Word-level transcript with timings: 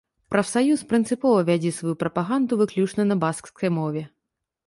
Прафсаюз 0.33 0.79
прынцыпова 0.93 1.43
вядзе 1.49 1.71
сваю 1.79 1.93
прапаганду 2.03 2.59
выключна 2.61 3.07
на 3.13 3.21
баскскай 3.27 3.69
мове. 3.79 4.03